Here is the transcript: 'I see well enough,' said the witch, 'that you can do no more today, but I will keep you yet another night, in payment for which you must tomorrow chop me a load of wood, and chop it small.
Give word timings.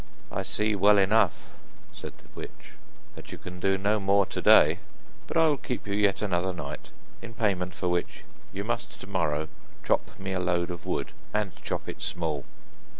'I 0.31 0.41
see 0.41 0.75
well 0.75 0.97
enough,' 0.97 1.51
said 1.93 2.13
the 2.17 2.27
witch, 2.33 2.71
'that 3.13 3.31
you 3.31 3.37
can 3.37 3.59
do 3.59 3.77
no 3.77 3.99
more 3.99 4.25
today, 4.25 4.79
but 5.27 5.37
I 5.37 5.45
will 5.45 5.57
keep 5.57 5.85
you 5.85 5.93
yet 5.93 6.23
another 6.23 6.51
night, 6.53 6.89
in 7.21 7.35
payment 7.35 7.75
for 7.75 7.87
which 7.87 8.23
you 8.51 8.63
must 8.63 8.99
tomorrow 8.99 9.47
chop 9.85 10.17
me 10.19 10.33
a 10.33 10.39
load 10.39 10.71
of 10.71 10.87
wood, 10.87 11.11
and 11.35 11.55
chop 11.57 11.87
it 11.87 12.01
small. 12.01 12.45